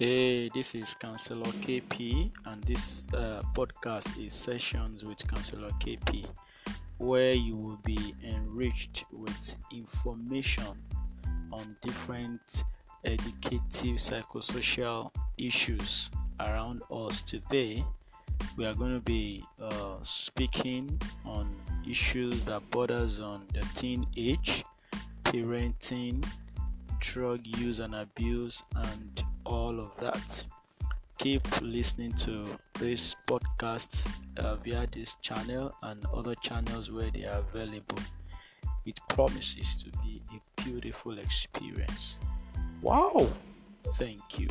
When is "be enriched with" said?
7.84-9.56